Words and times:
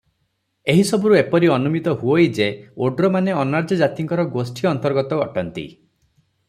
ଏହିସବୁରୁ 0.73 1.17
ଏପରି 1.17 1.51
ଅନୁମିତ 1.57 1.93
ହୁଅଇ 1.99 2.25
ଯେ 2.39 2.47
ଓଡ୍ରମାନେ 2.87 3.37
ଅନାର୍ଯ୍ୟ 3.43 3.79
ଜାତିଙ୍କର 3.83 4.27
ଗୋଷ୍ଠି 4.39 4.69
ଅନ୍ତର୍ଗତ 4.75 5.23
ଅଟନ୍ତି। 5.29 5.71